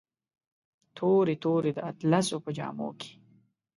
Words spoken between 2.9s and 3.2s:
کې